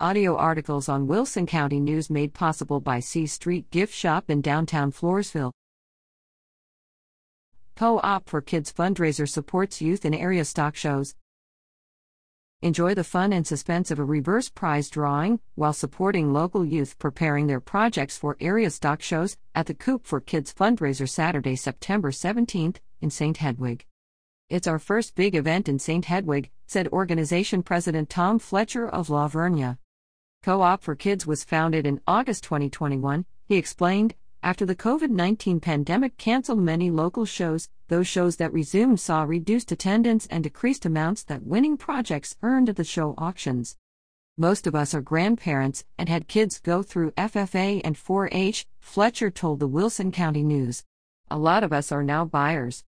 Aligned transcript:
Audio 0.00 0.36
articles 0.36 0.88
on 0.88 1.06
Wilson 1.06 1.46
County 1.46 1.78
News 1.78 2.10
made 2.10 2.34
possible 2.34 2.80
by 2.80 2.98
C 2.98 3.26
Street 3.26 3.70
Gift 3.70 3.94
Shop 3.94 4.28
in 4.28 4.40
downtown 4.40 4.90
Floresville. 4.90 5.52
Co 7.76 8.00
op 8.02 8.28
for 8.28 8.40
Kids 8.40 8.72
fundraiser 8.72 9.28
supports 9.28 9.80
youth 9.80 10.04
in 10.04 10.12
area 10.12 10.44
stock 10.44 10.74
shows. 10.74 11.14
Enjoy 12.60 12.92
the 12.92 13.04
fun 13.04 13.32
and 13.32 13.46
suspense 13.46 13.92
of 13.92 14.00
a 14.00 14.04
reverse 14.04 14.48
prize 14.48 14.90
drawing 14.90 15.38
while 15.54 15.72
supporting 15.72 16.32
local 16.32 16.64
youth 16.64 16.98
preparing 16.98 17.46
their 17.46 17.60
projects 17.60 18.18
for 18.18 18.36
area 18.40 18.70
stock 18.70 19.00
shows 19.00 19.36
at 19.54 19.66
the 19.66 19.74
Coop 19.74 20.06
for 20.06 20.20
Kids 20.20 20.52
fundraiser 20.52 21.08
Saturday, 21.08 21.54
September 21.54 22.10
17th 22.10 22.78
in 23.00 23.10
St. 23.10 23.36
Hedwig. 23.36 23.86
It's 24.50 24.66
our 24.66 24.80
first 24.80 25.14
big 25.14 25.36
event 25.36 25.68
in 25.68 25.78
St. 25.78 26.04
Hedwig, 26.04 26.50
said 26.66 26.88
organization 26.88 27.62
president 27.62 28.10
Tom 28.10 28.40
Fletcher 28.40 28.88
of 28.88 29.08
La 29.08 29.28
Vernia. 29.28 29.78
Co 30.44 30.60
op 30.60 30.82
for 30.82 30.94
Kids 30.94 31.26
was 31.26 31.42
founded 31.42 31.86
in 31.86 32.02
August 32.06 32.44
2021, 32.44 33.24
he 33.46 33.56
explained. 33.56 34.14
After 34.42 34.66
the 34.66 34.76
COVID 34.76 35.08
19 35.08 35.58
pandemic 35.58 36.18
canceled 36.18 36.58
many 36.58 36.90
local 36.90 37.24
shows, 37.24 37.70
those 37.88 38.06
shows 38.06 38.36
that 38.36 38.52
resumed 38.52 39.00
saw 39.00 39.22
reduced 39.22 39.72
attendance 39.72 40.26
and 40.26 40.44
decreased 40.44 40.84
amounts 40.84 41.22
that 41.22 41.46
winning 41.46 41.78
projects 41.78 42.36
earned 42.42 42.68
at 42.68 42.76
the 42.76 42.84
show 42.84 43.14
auctions. 43.16 43.78
Most 44.36 44.66
of 44.66 44.74
us 44.74 44.92
are 44.92 45.00
grandparents 45.00 45.86
and 45.96 46.10
had 46.10 46.28
kids 46.28 46.60
go 46.60 46.82
through 46.82 47.12
FFA 47.12 47.80
and 47.82 47.96
4 47.96 48.28
H, 48.30 48.66
Fletcher 48.80 49.30
told 49.30 49.60
the 49.60 49.66
Wilson 49.66 50.12
County 50.12 50.42
News. 50.42 50.84
A 51.30 51.38
lot 51.38 51.64
of 51.64 51.72
us 51.72 51.90
are 51.90 52.04
now 52.04 52.26
buyers. 52.26 52.84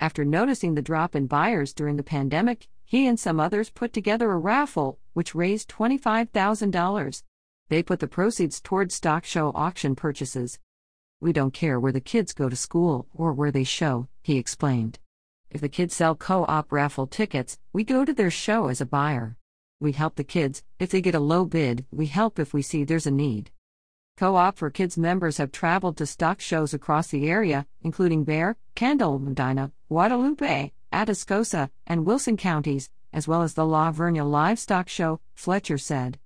After 0.00 0.24
noticing 0.24 0.74
the 0.74 0.82
drop 0.82 1.14
in 1.14 1.28
buyers 1.28 1.72
during 1.72 1.96
the 1.96 2.02
pandemic, 2.02 2.66
he 2.84 3.06
and 3.06 3.20
some 3.20 3.38
others 3.38 3.68
put 3.68 3.92
together 3.92 4.32
a 4.32 4.38
raffle, 4.38 4.98
which 5.18 5.34
raised 5.34 5.68
$25,000. 5.68 7.22
They 7.70 7.82
put 7.82 7.98
the 7.98 8.06
proceeds 8.06 8.60
toward 8.60 8.92
stock 8.92 9.24
show 9.24 9.50
auction 9.52 9.96
purchases. 9.96 10.60
We 11.20 11.32
don't 11.32 11.52
care 11.52 11.80
where 11.80 11.90
the 11.90 12.00
kids 12.00 12.32
go 12.32 12.48
to 12.48 12.54
school 12.54 13.08
or 13.12 13.32
where 13.32 13.50
they 13.50 13.64
show, 13.64 14.06
he 14.22 14.38
explained. 14.38 15.00
If 15.50 15.60
the 15.60 15.68
kids 15.68 15.96
sell 15.96 16.14
co 16.14 16.44
op 16.44 16.70
raffle 16.70 17.08
tickets, 17.08 17.58
we 17.72 17.82
go 17.82 18.04
to 18.04 18.12
their 18.12 18.30
show 18.30 18.68
as 18.68 18.80
a 18.80 18.86
buyer. 18.86 19.36
We 19.80 19.90
help 19.90 20.14
the 20.14 20.22
kids, 20.22 20.62
if 20.78 20.90
they 20.90 21.00
get 21.00 21.16
a 21.16 21.30
low 21.32 21.44
bid, 21.46 21.84
we 21.90 22.06
help 22.06 22.38
if 22.38 22.54
we 22.54 22.62
see 22.62 22.84
there's 22.84 23.08
a 23.08 23.10
need. 23.10 23.50
Co 24.16 24.36
op 24.36 24.56
for 24.56 24.70
Kids 24.70 24.96
members 24.96 25.38
have 25.38 25.50
traveled 25.50 25.96
to 25.96 26.06
stock 26.06 26.40
shows 26.40 26.72
across 26.72 27.08
the 27.08 27.28
area, 27.28 27.66
including 27.82 28.22
Bexar, 28.22 28.56
Kendall, 28.76 29.18
Medina, 29.18 29.72
Guadalupe, 29.88 30.70
Atascosa, 30.92 31.70
and 31.88 32.06
Wilson 32.06 32.36
counties, 32.36 32.88
as 33.12 33.28
well 33.28 33.42
as 33.42 33.54
the 33.54 33.66
La 33.66 33.92
Vernia 33.92 34.28
Livestock 34.28 34.88
Show, 34.88 35.20
Fletcher 35.34 35.78
said. 35.78 36.18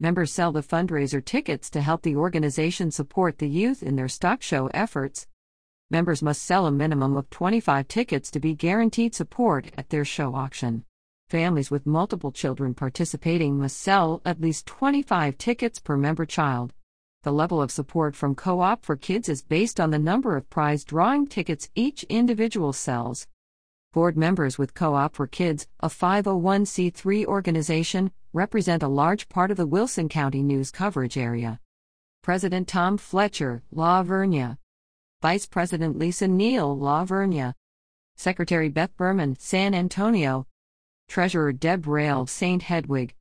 Members 0.00 0.32
sell 0.32 0.52
the 0.52 0.62
fundraiser 0.62 1.24
tickets 1.24 1.70
to 1.70 1.80
help 1.80 2.02
the 2.02 2.16
organization 2.16 2.90
support 2.90 3.38
the 3.38 3.48
youth 3.48 3.82
in 3.82 3.96
their 3.96 4.08
stock 4.08 4.42
show 4.42 4.66
efforts. 4.74 5.26
Members 5.90 6.22
must 6.22 6.42
sell 6.42 6.66
a 6.66 6.72
minimum 6.72 7.16
of 7.16 7.30
25 7.30 7.86
tickets 7.88 8.30
to 8.30 8.40
be 8.40 8.54
guaranteed 8.54 9.14
support 9.14 9.70
at 9.78 9.90
their 9.90 10.04
show 10.04 10.34
auction. 10.34 10.84
Families 11.28 11.70
with 11.70 11.86
multiple 11.86 12.32
children 12.32 12.74
participating 12.74 13.58
must 13.58 13.76
sell 13.76 14.20
at 14.24 14.40
least 14.40 14.66
25 14.66 15.38
tickets 15.38 15.78
per 15.78 15.96
member 15.96 16.26
child. 16.26 16.72
The 17.22 17.32
level 17.32 17.62
of 17.62 17.70
support 17.70 18.14
from 18.14 18.34
Co 18.34 18.60
op 18.60 18.84
for 18.84 18.96
Kids 18.96 19.28
is 19.28 19.42
based 19.42 19.80
on 19.80 19.90
the 19.90 19.98
number 19.98 20.36
of 20.36 20.50
prize 20.50 20.84
drawing 20.84 21.26
tickets 21.26 21.70
each 21.74 22.02
individual 22.04 22.72
sells. 22.72 23.26
Board 23.94 24.16
members 24.16 24.58
with 24.58 24.74
Co 24.74 24.96
op 24.96 25.14
for 25.14 25.28
Kids, 25.28 25.68
a 25.78 25.88
501c3 25.88 27.24
organization, 27.26 28.10
represent 28.32 28.82
a 28.82 28.88
large 28.88 29.28
part 29.28 29.52
of 29.52 29.56
the 29.56 29.68
Wilson 29.68 30.08
County 30.08 30.42
news 30.42 30.72
coverage 30.72 31.16
area. 31.16 31.60
President 32.20 32.66
Tom 32.66 32.98
Fletcher, 32.98 33.62
La 33.70 34.02
Vernia. 34.02 34.58
Vice 35.22 35.46
President 35.46 35.96
Lisa 35.96 36.26
Neal, 36.26 36.76
La 36.76 37.04
Vernia. 37.04 37.54
Secretary 38.16 38.68
Beth 38.68 38.96
Berman, 38.96 39.36
San 39.38 39.74
Antonio. 39.74 40.48
Treasurer 41.08 41.52
Deb 41.52 41.86
Rail, 41.86 42.26
St. 42.26 42.64
Hedwig. 42.64 43.14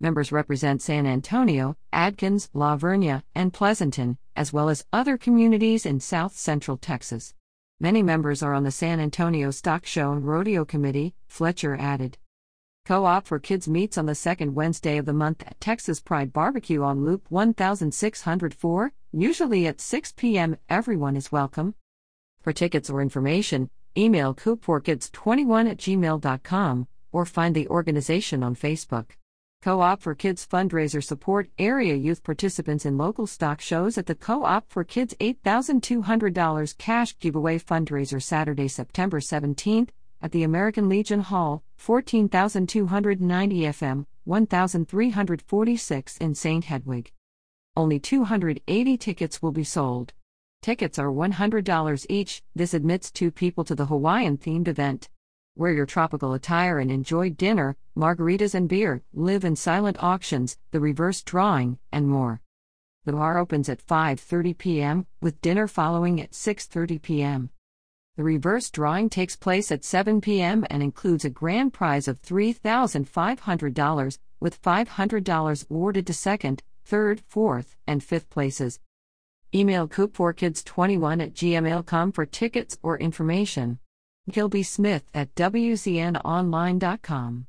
Members 0.00 0.32
represent 0.32 0.80
San 0.80 1.06
Antonio, 1.06 1.76
Adkins, 1.92 2.48
La 2.54 2.78
Vernia, 2.78 3.22
and 3.34 3.52
Pleasanton, 3.52 4.16
as 4.34 4.50
well 4.50 4.70
as 4.70 4.86
other 4.94 5.18
communities 5.18 5.84
in 5.84 6.00
south 6.00 6.34
central 6.34 6.78
Texas. 6.78 7.34
Many 7.78 8.02
members 8.02 8.42
are 8.42 8.54
on 8.54 8.64
the 8.64 8.70
San 8.70 9.00
Antonio 9.00 9.50
Stock 9.50 9.84
Show 9.84 10.10
and 10.12 10.26
Rodeo 10.26 10.64
Committee, 10.64 11.14
Fletcher 11.28 11.76
added. 11.76 12.16
Co 12.86 13.04
op 13.04 13.26
for 13.26 13.38
Kids 13.38 13.68
meets 13.68 13.98
on 13.98 14.06
the 14.06 14.14
second 14.14 14.54
Wednesday 14.54 14.96
of 14.96 15.04
the 15.04 15.12
month 15.12 15.42
at 15.46 15.60
Texas 15.60 16.00
Pride 16.00 16.32
Barbecue 16.32 16.82
on 16.82 17.04
Loop 17.04 17.26
1604, 17.28 18.92
usually 19.12 19.66
at 19.66 19.82
6 19.82 20.12
p.m. 20.12 20.56
Everyone 20.70 21.16
is 21.16 21.30
welcome. 21.30 21.74
For 22.40 22.54
tickets 22.54 22.88
or 22.88 23.02
information, 23.02 23.68
email 23.94 24.34
coopforkids21 24.34 25.70
at 25.70 25.76
gmail.com 25.76 26.88
or 27.12 27.26
find 27.26 27.54
the 27.54 27.68
organization 27.68 28.42
on 28.42 28.56
Facebook. 28.56 29.10
Co 29.62 29.80
op 29.80 30.00
for 30.00 30.14
Kids 30.14 30.46
fundraiser 30.46 31.02
support 31.02 31.50
area 31.58 31.94
youth 31.94 32.22
participants 32.22 32.86
in 32.86 32.96
local 32.96 33.26
stock 33.26 33.60
shows 33.60 33.98
at 33.98 34.06
the 34.06 34.14
Co 34.14 34.44
op 34.44 34.64
for 34.68 34.84
Kids 34.84 35.14
$8,200 35.18 36.78
cash 36.78 37.18
giveaway 37.18 37.58
fundraiser 37.58 38.22
Saturday, 38.22 38.68
September 38.68 39.18
17th 39.18 39.88
at 40.22 40.32
the 40.32 40.44
American 40.44 40.88
Legion 40.88 41.20
Hall, 41.20 41.62
14290 41.76 43.60
FM, 43.62 44.06
1346 44.24 46.16
in 46.18 46.34
St. 46.34 46.64
Hedwig. 46.64 47.12
Only 47.76 47.98
280 47.98 48.96
tickets 48.96 49.42
will 49.42 49.52
be 49.52 49.64
sold. 49.64 50.12
Tickets 50.62 50.98
are 50.98 51.10
$100 51.10 52.06
each. 52.08 52.42
This 52.54 52.72
admits 52.72 53.10
two 53.10 53.30
people 53.30 53.64
to 53.64 53.74
the 53.74 53.86
Hawaiian 53.86 54.38
themed 54.38 54.68
event. 54.68 55.08
Wear 55.58 55.72
your 55.72 55.86
tropical 55.86 56.34
attire 56.34 56.78
and 56.78 56.90
enjoy 56.90 57.30
dinner, 57.30 57.78
margaritas 57.96 58.54
and 58.54 58.68
beer, 58.68 59.02
live 59.14 59.42
in 59.42 59.56
silent 59.56 59.96
auctions, 60.02 60.58
the 60.70 60.80
reverse 60.80 61.22
drawing, 61.22 61.78
and 61.90 62.06
more. 62.06 62.42
The 63.06 63.12
bar 63.12 63.38
opens 63.38 63.70
at 63.70 63.86
5:30 63.86 64.58
p.m. 64.58 65.06
with 65.22 65.40
dinner 65.40 65.66
following 65.66 66.20
at 66.20 66.32
6:30 66.32 67.00
p.m. 67.00 67.48
The 68.18 68.22
reverse 68.22 68.70
drawing 68.70 69.08
takes 69.08 69.34
place 69.34 69.72
at 69.72 69.82
7 69.82 70.20
p.m. 70.20 70.66
and 70.68 70.82
includes 70.82 71.24
a 71.24 71.30
grand 71.30 71.72
prize 71.72 72.06
of 72.06 72.20
$3,500 72.20 74.18
with 74.38 74.60
$500 74.60 75.70
awarded 75.70 76.06
to 76.06 76.12
second, 76.12 76.62
third, 76.84 77.22
fourth, 77.28 77.76
and 77.86 78.04
fifth 78.04 78.28
places. 78.28 78.78
Email 79.54 79.88
coop4kids21 79.88 81.22
at 81.22 81.32
gmail.com 81.32 82.12
for 82.12 82.26
tickets 82.26 82.78
or 82.82 82.98
information. 82.98 83.78
Gilby 84.30 84.62
Smith 84.62 85.04
at 85.14 85.34
WCNOnline.com. 85.34 87.46